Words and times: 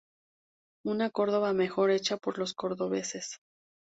Una 0.83 1.11
Córdoba 1.11 1.53
mejor 1.53 1.91
hecha 1.91 2.17
por 2.17 2.39
los 2.39 2.55
cordobeses. 2.55 3.37